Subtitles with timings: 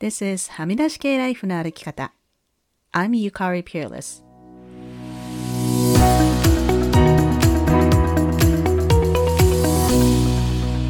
[0.00, 2.14] This is はみ出し系ライフの歩き方。
[2.90, 4.24] I'm Yukari Peerless.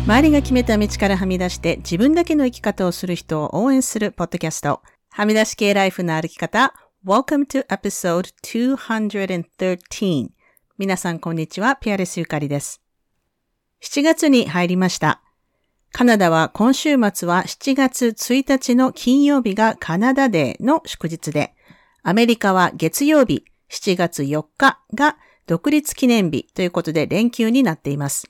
[0.04, 4.80] 周りが決めた道からはみ出して自分だけの生き方をする人を応援するポッドキャスト。
[5.10, 6.72] はみ出し系ライフの歩き方。
[7.04, 10.28] Welcome to episode 213.
[10.78, 11.74] 皆さんこんにちは。
[11.74, 12.80] ピアレスゆかりです。
[13.82, 15.20] 7月に入りました。
[15.92, 21.54] カナダは今週末は7月1日の金曜日がカナダデーの祝日で、
[22.02, 28.28] アメリカは月曜日7月4日が独立記念日ということで連休になっています。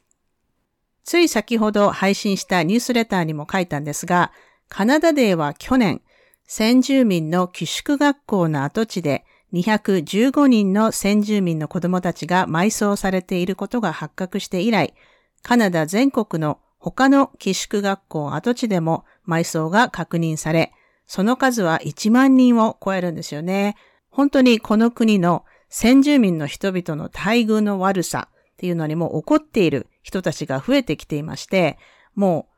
[1.05, 4.33] つい先ほど配信したニュースレターにも書いたんですが、
[4.69, 6.01] カナダデーは去年、
[6.47, 14.95] 先住民の寄宿学校の跡地で215人の先住民の子供たちが埋葬されていることが発覚して以来、
[15.43, 20.73] カナダ全国の他の寄宿学校跡地でも埋葬が確認され、
[21.07, 23.77] その数は1万人を超えるんですよね。
[24.09, 31.79] 本当にこの国の先住民の人々の待遇の悪さっていうのにも怒っている人たちが増えてきていまして、
[32.15, 32.51] もう、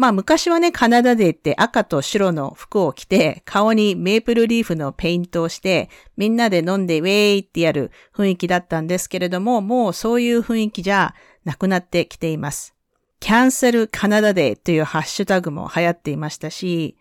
[0.00, 12.74] まあ昔はね、カナダで行って赤と白の服を着て、顔にメープルリーフのペイントをして、みんなで飲んでウェーイってやる雰囲気だったんですけれども、もうそういう雰囲気じゃなくなってきています。
[13.20, 16.96] キャンセルカナダデーというハッシュタグも流行っていましたし、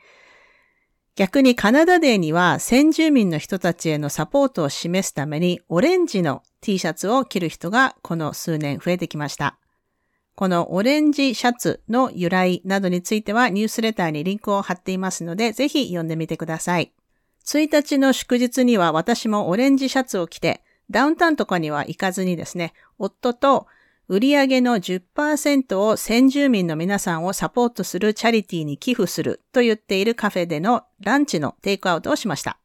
[1.16, 9.58] 逆にカナダデーには先住民の人たちへのサポートを示すためにオレンジの T シャツを着る人がこの数年増えてきました。
[10.36, 16.94] このオレンジシャツの由来などについてはニュースレターにリンクを貼っていますので、ぜひ読んでみてください。
[17.46, 23.68] 1日の祝日には私もオレンジシャツを着て、ダウンタウンとかには行かずにですね、夫と
[24.12, 32.58] 売上の10%を先住民の皆さんをサポートするチャリティーに寄付すると言っているカフェでのランチのテイクアウトをしました。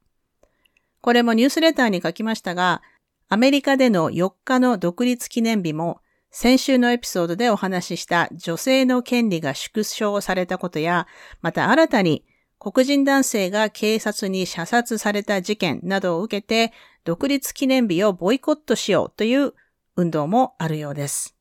[1.03, 2.81] これもニュースレターに書きましたが、
[3.28, 11.07] アメリカでの4日の独立記念日も先週のエピソードでお話しした女性の権利が縮小されたことや、
[11.42, 12.24] また新たに
[12.58, 16.73] 黒人男性が警察に射殺された事件などを受けて、
[17.05, 19.52] 独立記念日をボイコットしようという
[19.97, 21.33] 運動もあるようです。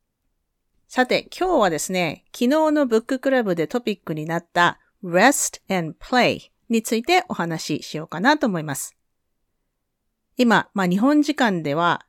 [0.95, 8.95] さて、今日はですね、昨日のブッククラブでトピックになった rest and play についてお話ししようかなと思います。
[10.37, 12.05] 今、まあ、日本時間では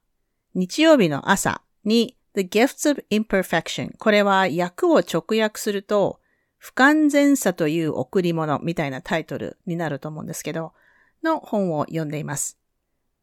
[0.54, 6.20] 日曜日の朝に The Gifts of Imperfection これは訳を直訳すると
[6.58, 10.74] 不完全さという贈り物みたいなタイトルになると思うんですけど、
[11.22, 12.58] の本を読んでいます。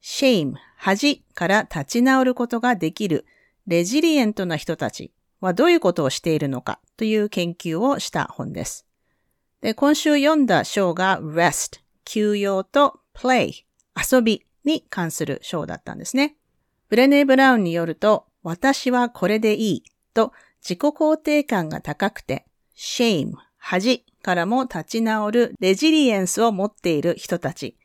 [0.01, 3.27] shame 恥から立ち直ることができる
[3.67, 5.11] レジリエントな人たち
[5.41, 8.85] はどういうことをしているのかという研究をした本です。
[9.61, 13.65] で今週読んだ章が rest、休養と play、
[13.95, 16.35] 遊びに関する章だったんですね。
[16.89, 27.77] ブレネー・ブラウンによると、私はこれでいいと自己肯定感が高くて、shame、恥からも立ち直るレジリエンスを持っている人たち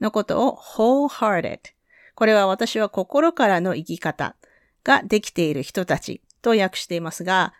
[0.00, 1.58] のことを wholehearted。
[2.14, 4.36] これは私は心からの生き方
[4.84, 7.54] ができている人たちと訳していますが、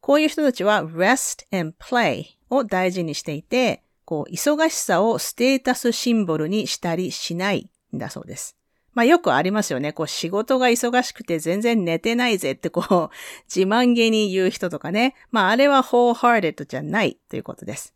[0.00, 8.58] こういう人たちは rest and play を大事にしていて、こう、忙しさをステータスシンボルにしたりしないんだそうです。
[8.94, 9.92] まあよくありますよね。
[9.92, 13.10] こう仕事が忙しくて全然寝てないぜってこう
[13.46, 15.14] 自慢げに言う人とかね。
[15.30, 17.94] まああれは wholehearted じゃないということです。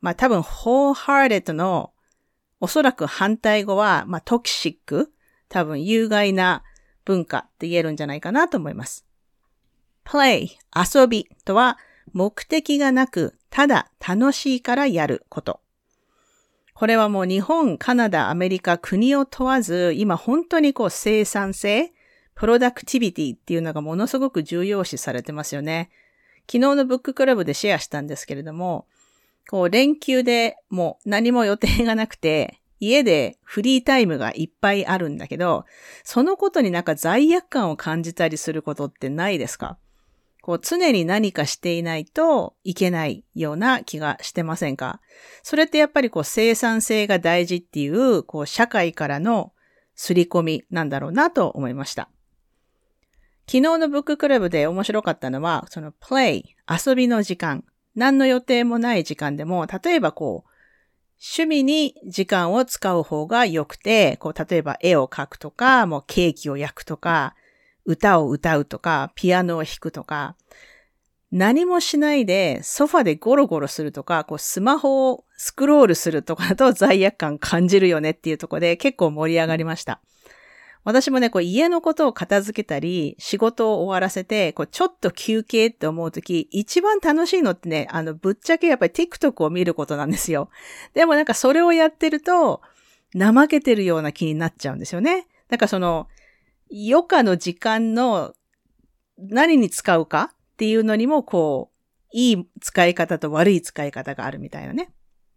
[0.00, 1.92] まあ多分 wholehearted の
[2.58, 5.12] おそらく反対語は、まあトキシック
[5.48, 6.64] 多分有害な
[7.04, 9.06] 文化って言えるんじゃないかなと思います。
[10.04, 11.78] Play 遊びとは
[12.12, 15.60] 目的がなくただ楽しいからやること。
[16.74, 21.92] これはもう日本、カナダ、アメリカ、国を問わず、今本当にこう生産性、
[22.34, 25.90] プロダクティビティっていうのがものすごく重要視されてますよね。
[26.50, 28.86] 昨日のブッククラブでシェアしたんですけれども、
[29.48, 35.66] こう連休でもう何も予定がなくて、家でフリータイムがいっぱいあるんだけど、
[36.02, 39.78] そのことになんか罪悪感を感じたりすることってないですか？
[40.42, 45.00] こう常に何かしていないといけないような気がしてませんか？
[45.42, 49.52] それってやっぱりこう生産性が大事っていう、こう社会からの
[49.94, 52.10] 刷り込みなんだろうなと思いました。
[53.46, 60.50] 昨日のブッククラブで面白かったのは、その play、遊びの時間、何の予定もない時間でも、例えばこう、
[61.36, 67.34] 趣味に時間を使う方が良くて、こう、例えば絵を描くとか、もうケーキを焼くとか、
[67.84, 70.36] 歌を歌うとか、ピアノを弾くとか、
[71.32, 80.00] 何もしないでソファでゴロゴロするとか、こうスマホをスクロールするとかだ と罪悪感感じるよねっていうところで結構盛り上がりました。
[80.84, 90.50] 私もね、こう家のことを片付けたり、仕事を終わらせて、こうちょっと休憩って思うとき、一番楽しいのってね、あの、ぶっちゃけやっぱり TikTok を見ることなんですよ。
[90.92, 92.60] でもなんかそれをやってると、
[93.16, 95.28] 怠けてるような気になっちゃうんですよね。
[95.48, 96.08] だかその、
[96.72, 98.34] 余暇の時間の
[99.18, 101.76] 何に使うかっていうのにも、こう、
[102.12, 104.92] いい使い方と悪い使い方があるみたいなね。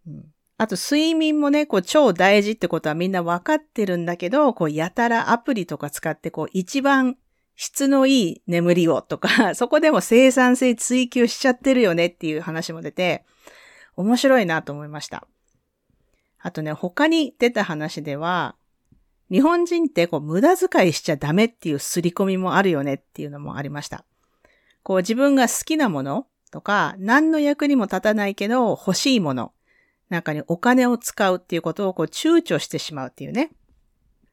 [0.07, 0.25] うん
[0.57, 7.17] あと睡眠もね、こう超大事ってことはみんなわかってるんだけど、こうやたらアプリとか使ってこう一番
[7.55, 13.25] 質のいい眠りをとか、 そこでも生産性追求しちゃってるよねっていう話も出て、
[13.97, 15.27] 面白いなと思いました。
[16.39, 18.55] あとね、他に出た話では、
[19.31, 24.05] 日本人ってこう無駄遣いしちゃダメっていう刷り込みもあるよねっていうのもありました。
[24.83, 29.51] こう自分が好きなものとか、何の役にも立たないけど欲しいもの
[30.09, 33.51] なんかにお金を使うっていうことをこう躊躇してしまうっていうね。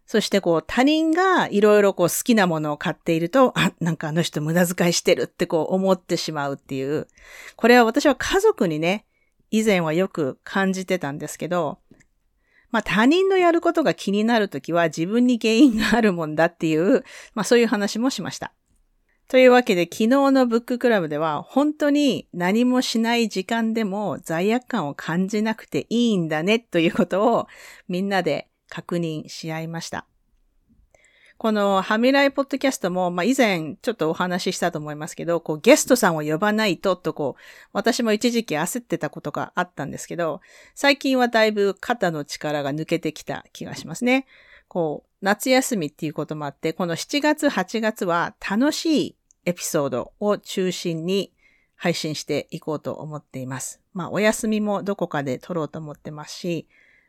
[0.07, 7.09] そしてこう他人がいろいろこう好きなものを買っていると、あ、なんかあの人無駄遣いしてるってこう思ってしまうっていう。
[7.57, 9.07] これは私は家族にね、
[9.51, 11.79] 以前はよく感じてたんですけど、
[12.73, 17.05] まあ他人のやることが気になるときは自分に原因があるもんだっていう、
[17.35, 18.53] まあそういう話もしました。
[19.29, 27.47] というわけで、昨日のブッククラブでは、本当に何もしない時間でも罪悪感を感じなくていいんだねということを
[27.89, 30.07] みんなで確認し合いました。
[31.43, 37.41] このハミライポッドキャストも、まあ、以前ちょっとお話ししたと思いますけど、こうゲストさんを呼ばないととこう、
[37.73, 40.41] 私も一時期焦ってたことがあったんですけど、
[40.77, 44.27] 最近はだいぶ肩の力が抜けてきた気がしますね。
[44.69, 51.33] こう、夏休みっていうこともあって、この7月8月は楽しいエピソードを中心に
[51.75, 53.81] 配信していこうと思っています。
[53.95, 56.69] まあ、お休みもどこかで取ろうと思ってますし、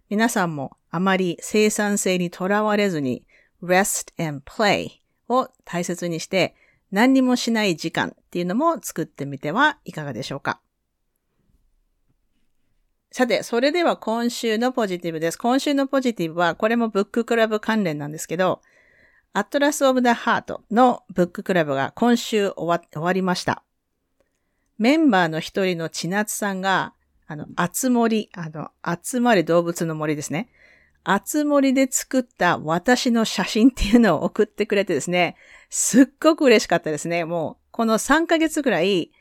[0.10, 3.24] 皆さんもあまり生産性にとらわれずに
[3.64, 4.90] rest and play
[5.30, 6.56] を大切にして
[6.92, 10.60] 何にもしない時間っていうのも作ってみてはいかがでしょうか。
[13.12, 15.38] さて、それでは今週のポジティブです。
[15.38, 18.60] 今週のポジティブは、これもブッククラブ関連なんですけど、
[19.34, 23.62] アトラス・オブ・ダ・ハートのブッククラブが今週終わ終わりました。
[24.80, 26.94] メンバーの一人の千夏さんが、
[27.28, 28.72] あの、あつ森、あの、
[29.04, 30.50] 集まり動物の森ですね。
[31.04, 35.36] あつ森で作った私の写真っていうのを送ってくれてですね、
[35.70, 37.26] すっごく嬉しかったですね。
[37.26, 39.12] もう、この3ヶ月ぐらい、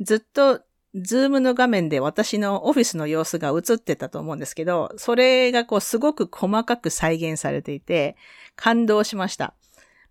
[0.00, 0.60] ずっと
[0.94, 8.16] ズームの画面で私のオフィスの様子が映ってたと思うんですけど、それがこうすごく細かく再現されていて、
[8.54, 9.54] 感動しました。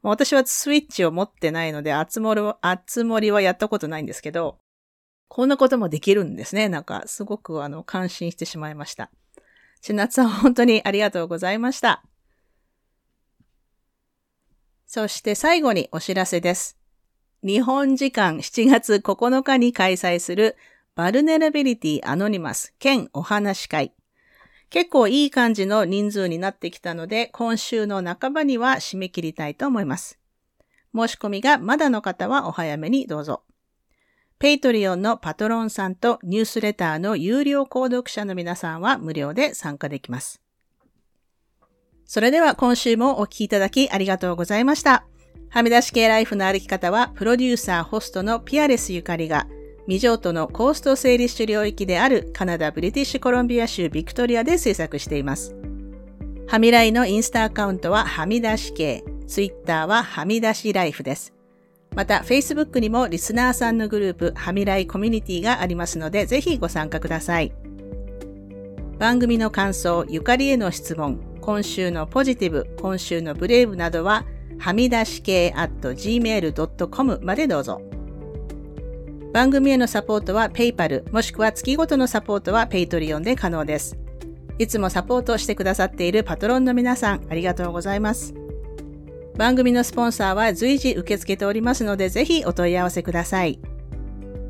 [0.02, 4.58] 私はスイッチを持ってないので、あつ森は、あつ森はやったことないんですけど、
[5.28, 6.68] こんなこともできるんですね。
[6.68, 9.12] なんか、すごくあの、感心してしまいました。
[9.82, 12.04] 千夏さん、本当にありがとうございました。
[14.86, 16.78] そして最後にお知らせです。
[17.44, 20.56] 日本時間7月9日に開催する
[20.96, 23.94] バルネラビリティアノニマス兼お話会。
[24.70, 30.20] 結構いい感じの人数になってきたので、今週の半ばには締め切りたいと思います。
[30.94, 33.44] 申し込みがまだの方はお早めにどうぞ。
[34.42, 40.42] Patreon のパトロンさんとニュースレターの有料購読者の皆さんは無料で参加できます。
[42.06, 45.06] それでは今週もお聴きいただきありがとうございました。
[45.50, 49.46] はみ出し系ライフの歩き方は、プロデューサー、ホストのピアレスゆかりが、
[49.86, 55.56] 未譲渡のコースト・セイリッシュ領域であるカナダ・ブリティッシュコロンビア州ビクトリアで制作しています。
[56.48, 61.32] はみらいのインスタアカウントははみ出し系、ツイッターははみ出しライフです。
[61.96, 67.52] また、Facebook にもリスナーさんのグループ、はみらいコミュニティがありますので、ぜひご参加ください。
[68.98, 74.26] 番組の感想、ゆかりへの質問、今週のポジティブ、今週のブレイブなどは、
[74.58, 77.82] はみ出し系 at gmail.com までどうぞ。
[79.34, 83.98] 番組へのサポートは PayPal もしくは月ごとのサポートは Patreon で可能です。
[84.60, 88.41] いつもサポートしてくださっているパトロンの皆さんありがとうございます。
[89.36, 93.60] 番組のスポンサーは随時受け付けておりますのでぜひお問い合わせください。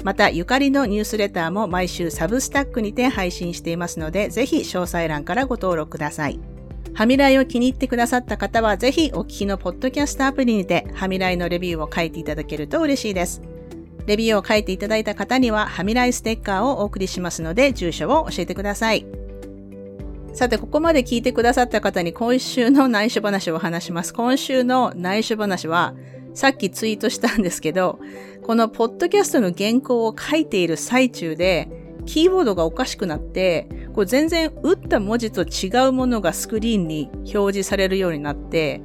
[0.04, 6.40] また、ゆかりのニュースレターも毎週サブスタックにて配信していますので、ぜひ詳細欄からご登録ください。
[6.94, 13.42] ハミライを気に入ってくださった方は、ぜひお聞きのポッドキャストアプリにて、ハミライのレビューを書いていただけると嬉しいです。
[14.08, 19.06] レビューを書いていただいた方には、ハミライステッカーをお送りしますので、住所を教えてください。
[20.34, 24.14] さて、ここまで聞いてくださった方に今週の内緒話を話します。
[24.14, 25.94] 今週の内緒話は、
[26.34, 28.00] さっきツイートしたんですけど、
[28.42, 31.70] このポッドキャストの原稿を書いている最中で、
[32.06, 38.82] キーボードがおかしくなって、こう全然打った文字と違うものがスクリーンに表示されるようになって、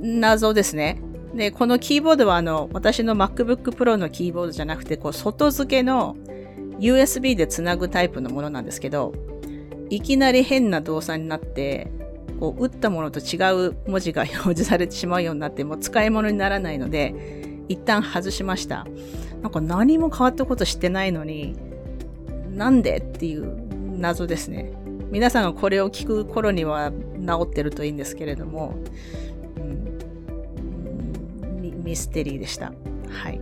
[0.00, 1.00] 謎ですね。
[1.34, 6.16] で、このキーボードはあの、私の MacBook Pro のキーボードじゃなくて、こう、外付けの
[6.78, 9.14] USB でつなぐタイプのものなんですけど、
[9.90, 11.90] いきなり変な動作になって、
[12.38, 18.86] こう、打ったものと違う文字が表示されてしまうようになって、もう使い物にならないので、一旦外しました。
[19.42, 21.56] なんか何も変わったことしてないのに、
[22.50, 23.56] なんでっていう
[23.98, 24.72] 謎ですね。
[25.10, 28.76] 皆さんがこれを聞く頃には治ってるといいんですけれども、
[29.56, 29.60] う
[31.50, 32.72] ん、ミステリーでした。
[33.08, 33.40] はい。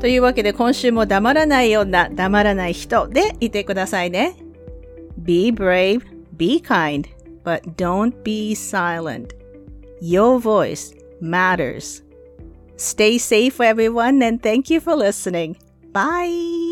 [0.00, 4.36] というわけで今週も黙らない女、黙らない人でいてくださいね。
[5.24, 6.04] Be brave,
[6.36, 7.08] be kind,
[7.44, 9.34] but don't be silent.
[10.00, 12.02] Your voice matters.
[12.76, 15.56] Stay safe, everyone, and thank you for listening.
[15.92, 16.71] Bye.